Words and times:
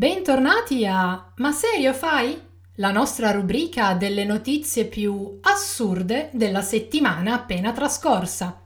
Bentornati 0.00 0.86
a 0.86 1.30
Ma 1.36 1.52
serio 1.52 1.92
fai? 1.92 2.40
La 2.76 2.90
nostra 2.90 3.32
rubrica 3.32 3.92
delle 3.92 4.24
notizie 4.24 4.86
più 4.86 5.38
assurde 5.42 6.30
della 6.32 6.62
settimana 6.62 7.34
appena 7.34 7.70
trascorsa. 7.72 8.62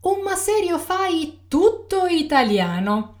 Un 0.00 0.20
Ma 0.24 0.34
serio 0.34 0.78
fai 0.78 1.42
tutto 1.46 2.06
italiano. 2.06 3.20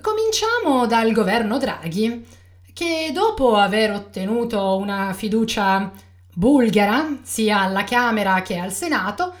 Cominciamo 0.00 0.86
dal 0.86 1.10
governo 1.10 1.58
Draghi, 1.58 2.24
che 2.72 3.10
dopo 3.12 3.56
aver 3.56 3.90
ottenuto 3.90 4.76
una 4.76 5.12
fiducia 5.12 5.90
bulgara 6.34 7.18
sia 7.24 7.62
alla 7.62 7.82
Camera 7.82 8.42
che 8.42 8.58
al 8.58 8.70
Senato, 8.70 9.34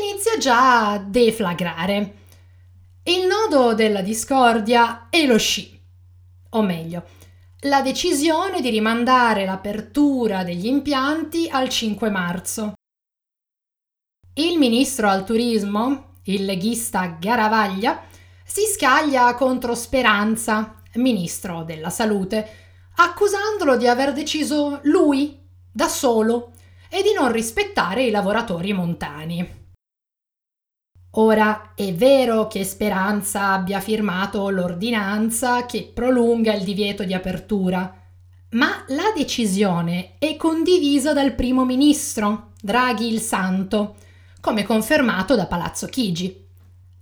inizia 0.00 0.38
già 0.38 0.92
a 0.92 0.98
deflagrare. 0.98 2.14
Il 3.02 3.26
nodo 3.26 3.74
della 3.74 4.02
discordia 4.02 5.08
è 5.10 5.26
lo 5.26 5.36
sci 5.36 5.78
o 6.50 6.62
meglio, 6.62 7.04
la 7.64 7.82
decisione 7.82 8.60
di 8.60 8.70
rimandare 8.70 9.44
l'apertura 9.44 10.42
degli 10.44 10.66
impianti 10.66 11.48
al 11.50 11.68
5 11.68 12.10
marzo. 12.10 12.72
Il 14.34 14.58
ministro 14.58 15.08
al 15.08 15.24
turismo, 15.24 16.14
il 16.24 16.44
leghista 16.44 17.16
Garavaglia, 17.20 18.02
si 18.44 18.62
scaglia 18.62 19.34
contro 19.34 19.74
Speranza, 19.74 20.82
ministro 20.94 21.62
della 21.62 21.90
salute, 21.90 22.48
accusandolo 22.96 23.76
di 23.76 23.86
aver 23.86 24.12
deciso 24.12 24.80
lui, 24.84 25.38
da 25.70 25.88
solo, 25.88 26.52
e 26.88 27.02
di 27.02 27.12
non 27.12 27.30
rispettare 27.30 28.04
i 28.04 28.10
lavoratori 28.10 28.72
montani. 28.72 29.59
Ora 31.14 31.72
è 31.74 31.92
vero 31.92 32.46
che 32.46 32.62
Speranza 32.64 33.52
abbia 33.52 33.80
firmato 33.80 34.48
l'ordinanza 34.48 35.66
che 35.66 35.90
prolunga 35.92 36.54
il 36.54 36.62
divieto 36.62 37.02
di 37.02 37.14
apertura, 37.14 37.92
ma 38.50 38.84
la 38.88 39.12
decisione 39.14 40.12
è 40.18 40.36
condivisa 40.36 41.12
dal 41.12 41.34
primo 41.34 41.64
ministro, 41.64 42.52
Draghi 42.60 43.12
il 43.12 43.20
Santo, 43.20 43.96
come 44.40 44.62
confermato 44.62 45.34
da 45.34 45.46
Palazzo 45.46 45.86
Chigi. 45.86 46.46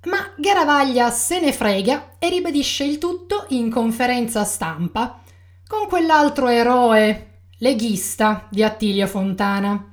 Ma 0.05 0.33
Garavaglia 0.37 1.11
se 1.11 1.41
ne 1.41 1.53
frega 1.53 2.15
e 2.19 2.31
ribadisce 2.31 2.85
il 2.85 2.99
tutto 2.99 3.45
in 3.49 3.71
conferenza 3.71 4.45
stampa 4.45 5.21
con 5.67 5.87
quell'altro 5.87 6.49
eroe 6.49 7.41
leghista 7.59 8.47
di 8.49 8.63
Attilio 8.63 9.07
Fontana. 9.07 9.93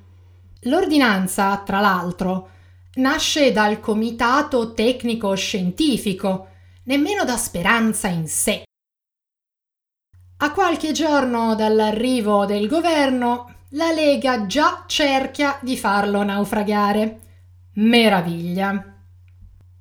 L'ordinanza, 0.61 1.57
tra 1.65 1.79
l'altro, 1.79 2.49
nasce 2.95 3.51
dal 3.51 3.79
comitato 3.79 4.73
tecnico 4.73 5.33
scientifico, 5.35 6.47
nemmeno 6.83 7.23
da 7.23 7.37
speranza 7.37 8.07
in 8.07 8.27
sé. 8.27 8.63
A 10.37 10.51
qualche 10.51 10.91
giorno 10.91 11.55
dall'arrivo 11.55 12.45
del 12.45 12.67
governo, 12.67 13.53
la 13.69 13.91
Lega 13.91 14.45
già 14.45 14.83
cerchia 14.85 15.57
di 15.61 15.77
farlo 15.77 16.23
naufragare. 16.23 17.19
Meraviglia. 17.75 18.93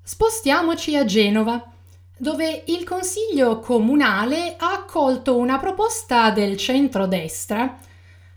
Spostiamoci 0.02 0.96
a 0.96 1.04
Genova, 1.04 1.62
dove 2.16 2.64
il 2.66 2.84
Consiglio 2.84 3.60
comunale 3.60 4.54
ha 4.56 4.72
accolto 4.72 5.36
una 5.36 5.58
proposta 5.58 6.30
del 6.30 6.56
centrodestra 6.56 7.78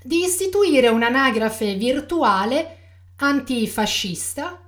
di 0.01 0.23
istituire 0.23 0.87
un'anagrafe 0.87 1.75
virtuale 1.75 2.77
antifascista 3.17 4.66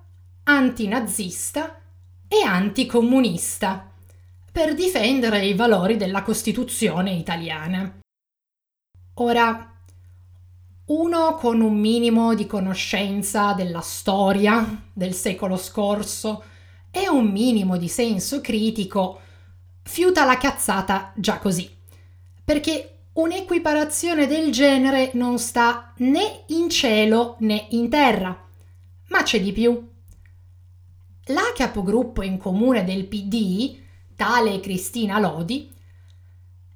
antinazista 0.50 1.80
e 2.28 2.42
anticomunista 2.44 3.88
per 4.52 4.74
difendere 4.74 5.46
i 5.46 5.54
valori 5.54 5.96
della 5.96 6.24
Costituzione 6.24 7.12
italiana. 7.12 8.00
Ora, 9.16 9.72
uno 10.86 11.36
con 11.36 11.62
un 11.62 11.80
minimo 11.80 12.34
di 12.34 12.48
conoscenza 12.48 13.54
della 13.54 13.82
storia 13.82 14.88
del 14.92 15.14
secolo 15.14 15.56
scorso 15.56 16.44
e 16.90 17.08
un 17.08 17.28
minimo 17.28 17.78
di 17.78 17.88
senso 17.88 18.42
critico 18.42 19.22
fiuta 19.84 20.26
la 20.26 20.38
cazzata 20.38 21.14
già 21.16 21.38
così, 21.38 21.70
perché 22.44 23.02
un'equiparazione 23.14 24.26
del 24.26 24.52
genere 24.52 25.12
non 25.14 25.38
sta 25.38 25.94
né 25.98 26.46
in 26.48 26.70
cielo 26.70 27.36
né 27.40 27.68
in 27.70 27.88
terra, 27.88 28.48
ma 29.09 29.22
c'è 29.22 29.40
di 29.42 29.52
più. 29.52 29.98
La 31.31 31.51
capogruppo 31.53 32.23
in 32.23 32.40
comune 32.40 32.84
del 32.84 33.06
PD, 33.06 33.78
tale 34.16 34.59
Cristina 34.59 35.19
Lodi, 35.19 35.72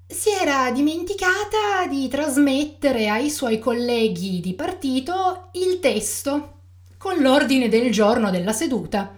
si 0.06 0.30
era 0.30 0.70
dimenticata 0.70 1.88
di 1.90 2.08
trasmettere 2.08 3.10
ai 3.10 3.32
suoi 3.32 3.58
colleghi 3.58 4.42
di 4.42 4.54
partito 4.54 5.50
il 5.54 5.80
testo 5.80 6.60
con 7.00 7.20
l'ordine 7.20 7.68
del 7.68 7.92
giorno 7.92 8.30
della 8.30 8.54
seduta. 8.54 9.18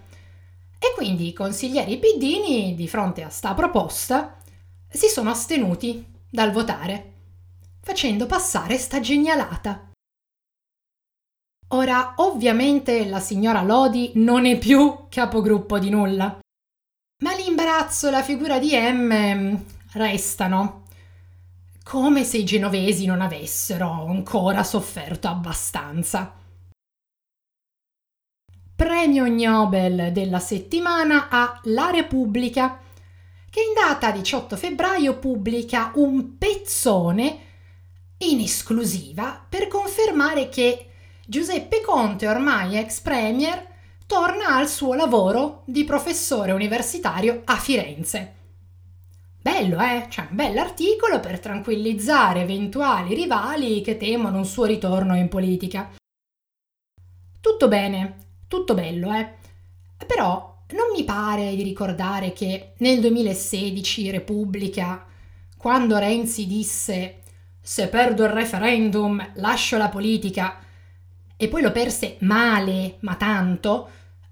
E 0.79 0.93
quindi 0.95 1.27
i 1.27 1.33
consiglieri 1.33 1.97
piddini, 1.97 2.73
di 2.73 2.87
fronte 2.87 3.21
a 3.23 3.29
sta 3.29 3.53
proposta, 3.53 4.37
si 4.87 5.09
sono 5.09 5.31
astenuti 5.31 6.05
dal 6.29 6.51
votare, 6.53 7.13
facendo 7.81 8.25
passare 8.25 8.77
sta 8.77 9.01
genialata. 9.01 9.94
Ora, 11.69 12.13
ovviamente 12.17 13.07
la 13.07 13.19
signora 13.19 13.63
Lodi 13.63 14.11
non 14.15 14.45
è 14.45 14.57
più 14.57 15.07
capogruppo 15.09 15.79
di 15.79 15.89
nulla, 15.89 16.39
ma 17.23 17.35
l'imbarazzo 17.35 18.07
e 18.07 18.11
la 18.11 18.21
figura 18.21 18.59
di 18.59 18.71
M 18.75 19.63
restano, 19.93 20.83
come 21.83 22.23
se 22.23 22.37
i 22.37 22.45
genovesi 22.45 23.05
non 23.07 23.21
avessero 23.21 23.89
ancora 23.89 24.63
sofferto 24.63 25.27
abbastanza. 25.27 26.33
Premio 28.75 29.27
Nobel 29.27 30.11
della 30.11 30.39
settimana 30.39 31.29
a 31.29 31.59
La 31.63 31.89
Repubblica, 31.89 32.79
che 33.49 33.61
in 33.61 33.73
data 33.73 34.11
18 34.11 34.55
febbraio 34.55 35.17
pubblica 35.17 35.91
un 35.95 36.37
pezzone 36.37 37.39
in 38.19 38.39
esclusiva 38.39 39.43
per 39.47 39.67
confermare 39.67 40.49
che 40.49 40.89
Giuseppe 41.27 41.81
Conte, 41.81 42.27
ormai 42.27 42.77
ex 42.77 42.99
premier, 42.99 43.65
torna 44.05 44.57
al 44.57 44.69
suo 44.69 44.93
lavoro 44.93 45.63
di 45.65 45.83
professore 45.83 46.51
universitario 46.51 47.41
a 47.45 47.55
Firenze. 47.55 48.33
Bello, 49.41 49.79
eh? 49.79 50.05
Cioè, 50.07 50.27
un 50.29 50.35
bell'articolo 50.35 51.19
per 51.19 51.39
tranquillizzare 51.39 52.41
eventuali 52.41 53.15
rivali 53.15 53.81
che 53.81 53.97
temono 53.97 54.37
un 54.37 54.45
suo 54.45 54.65
ritorno 54.65 55.15
in 55.15 55.27
politica. 55.27 55.95
Tutto 57.41 57.67
bene, 57.67 58.17
tutto 58.47 58.75
bello, 58.75 59.11
eh? 59.11 59.33
Però 60.05 60.61
non 60.73 60.91
mi 60.95 61.03
pare 61.03 61.55
di 61.55 61.63
ricordare 61.63 62.33
che 62.33 62.73
nel 62.77 62.99
2016 62.99 64.11
Repubblica, 64.11 65.03
quando 65.57 65.97
Renzi 65.97 66.45
disse 66.45 67.21
se 67.59 67.87
perdo 67.87 68.23
il 68.25 68.29
referendum 68.29 69.31
lascio 69.37 69.75
la 69.77 69.89
politica, 69.89 70.59
e 71.37 71.47
poi 71.47 71.61
lo 71.61 71.71
perse 71.71 72.17
male, 72.21 72.97
ma 73.01 73.15
tanto, 73.15 73.89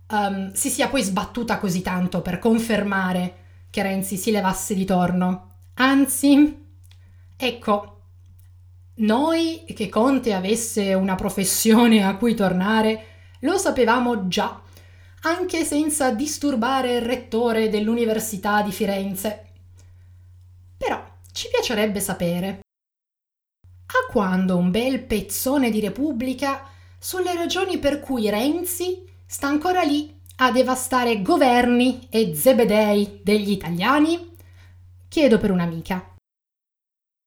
um, 0.09 0.51
si 0.53 0.69
sia 0.69 0.88
poi 0.88 1.03
sbattuta 1.03 1.57
così 1.57 1.81
tanto 1.81 2.21
per 2.21 2.39
confermare 2.39 3.35
che 3.69 3.81
Renzi 3.81 4.17
si 4.17 4.31
levasse 4.31 4.73
di 4.73 4.85
torno. 4.85 5.51
Anzi, 5.75 6.65
ecco, 7.35 8.01
noi 8.95 9.65
che 9.73 9.89
Conte 9.89 10.33
avesse 10.33 10.94
una 10.94 11.15
professione 11.15 12.05
a 12.05 12.15
cui 12.15 12.35
tornare 12.35 13.06
lo 13.39 13.57
sapevamo 13.57 14.27
già, 14.27 14.61
anche 15.23 15.63
senza 15.65 16.11
disturbare 16.11 16.97
il 16.97 17.01
rettore 17.01 17.69
dell'Università 17.69 18.61
di 18.61 18.71
Firenze. 18.71 19.47
Però 20.77 21.03
ci 21.31 21.49
piacerebbe 21.49 21.99
sapere. 21.99 22.59
A 23.88 24.11
quando 24.11 24.57
un 24.57 24.69
bel 24.69 25.01
pezzone 25.01 25.71
di 25.71 25.79
Repubblica 25.79 26.69
sulle 27.03 27.35
ragioni 27.35 27.79
per 27.79 28.00
cui 28.00 28.29
Renzi 28.29 29.03
sta 29.25 29.47
ancora 29.47 29.81
lì 29.81 30.21
a 30.38 30.53
devastare 30.53 31.21
governi 31.21 32.07
e 32.09 32.33
zebedei 32.33 33.19
degli 33.21 33.51
italiani? 33.51 34.31
Chiedo 35.09 35.38
per 35.38 35.51
un'amica. 35.51 36.15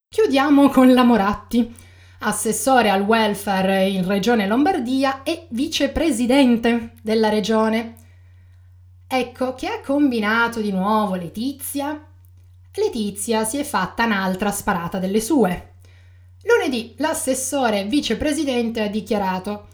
chiudiamo 0.08 0.70
con 0.70 0.94
la 0.94 1.02
Moratti, 1.02 1.74
assessore 2.20 2.88
al 2.88 3.02
welfare 3.02 3.86
in 3.86 4.06
Regione 4.06 4.46
Lombardia 4.46 5.22
e 5.22 5.46
vicepresidente 5.50 6.94
della 7.02 7.28
regione. 7.28 7.96
Ecco, 9.06 9.54
che 9.54 9.66
ha 9.66 9.80
combinato 9.84 10.62
di 10.62 10.72
nuovo 10.72 11.16
Letizia? 11.16 12.02
Letizia 12.72 13.44
si 13.44 13.58
è 13.58 13.62
fatta 13.62 14.06
un'altra 14.06 14.50
sparata 14.50 14.98
delle 14.98 15.20
sue. 15.20 15.75
Lunedì 16.66 16.94
l'assessore 16.96 17.84
vicepresidente 17.84 18.82
ha 18.82 18.88
dichiarato 18.88 19.68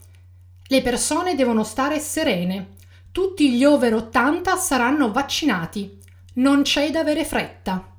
le 0.66 0.82
persone 0.82 1.34
devono 1.34 1.64
stare 1.64 1.98
serene. 1.98 2.74
Tutti 3.10 3.50
gli 3.50 3.64
over 3.64 3.94
80 3.94 4.56
saranno 4.56 5.10
vaccinati. 5.10 5.98
Non 6.34 6.60
c'è 6.60 6.90
da 6.90 7.00
avere 7.00 7.24
fretta. 7.24 7.96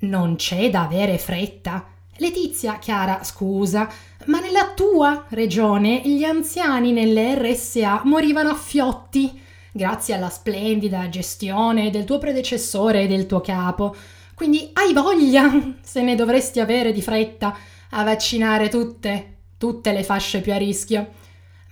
Non 0.00 0.36
c'è 0.36 0.68
da 0.68 0.82
avere 0.82 1.16
fretta. 1.16 1.86
Letizia, 2.18 2.78
Chiara, 2.78 3.24
scusa, 3.24 3.88
ma 4.26 4.40
nella 4.40 4.72
tua 4.74 5.24
regione 5.30 6.02
gli 6.04 6.24
anziani 6.24 6.92
nelle 6.92 7.36
RSA 7.36 8.02
morivano 8.04 8.50
a 8.50 8.54
fiotti 8.54 9.40
grazie 9.72 10.12
alla 10.12 10.28
splendida 10.28 11.08
gestione 11.08 11.88
del 11.88 12.04
tuo 12.04 12.18
predecessore 12.18 13.04
e 13.04 13.06
del 13.06 13.24
tuo 13.24 13.40
capo. 13.40 13.96
Quindi 14.34 14.70
hai 14.72 14.92
voglia, 14.92 15.74
se 15.82 16.02
ne 16.02 16.14
dovresti 16.14 16.60
avere 16.60 16.92
di 16.92 17.02
fretta, 17.02 17.56
a 17.90 18.04
vaccinare 18.04 18.68
tutte, 18.68 19.36
tutte 19.58 19.92
le 19.92 20.02
fasce 20.02 20.40
più 20.40 20.52
a 20.52 20.56
rischio. 20.56 21.12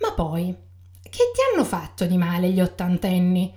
Ma 0.01 0.13
poi, 0.13 0.55
che 1.03 1.11
ti 1.11 1.41
hanno 1.53 1.65
fatto 1.65 2.07
di 2.07 2.17
male 2.17 2.51
gli 2.51 2.61
ottantenni? 2.61 3.53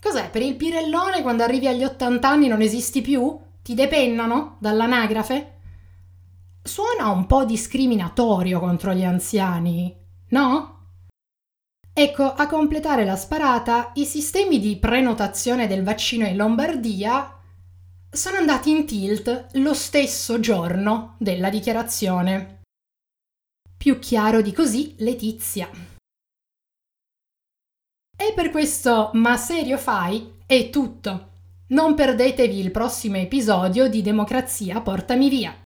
Cos'è, 0.00 0.30
per 0.30 0.42
il 0.42 0.56
pirellone 0.56 1.22
quando 1.22 1.42
arrivi 1.42 1.66
agli 1.66 1.84
ottant'anni 1.84 2.48
non 2.48 2.60
esisti 2.60 3.00
più? 3.02 3.38
Ti 3.62 3.74
depennano 3.74 4.56
dall'anagrafe? 4.60 5.52
Suona 6.62 7.08
un 7.08 7.26
po' 7.26 7.44
discriminatorio 7.44 8.60
contro 8.60 8.92
gli 8.92 9.04
anziani, 9.04 9.94
no? 10.28 10.76
Ecco, 11.92 12.32
a 12.32 12.46
completare 12.46 13.04
la 13.04 13.16
sparata, 13.16 13.90
i 13.94 14.04
sistemi 14.04 14.60
di 14.60 14.76
prenotazione 14.76 15.66
del 15.66 15.82
vaccino 15.82 16.26
in 16.26 16.36
Lombardia 16.36 17.37
sono 18.10 18.36
andati 18.36 18.70
in 18.70 18.86
tilt 18.86 19.48
lo 19.52 19.74
stesso 19.74 20.40
giorno 20.40 21.16
della 21.18 21.50
dichiarazione. 21.50 22.62
Più 23.76 23.98
chiaro 23.98 24.40
di 24.40 24.52
così, 24.52 24.94
Letizia. 24.98 25.70
E 28.16 28.32
per 28.34 28.50
questo 28.50 29.10
Ma 29.12 29.36
serio 29.36 29.78
fai? 29.78 30.36
È 30.44 30.70
tutto. 30.70 31.26
Non 31.68 31.94
perdetevi 31.94 32.58
il 32.58 32.70
prossimo 32.70 33.18
episodio 33.18 33.88
di 33.88 34.02
Democrazia 34.02 34.80
Portami 34.80 35.28
Via. 35.28 35.67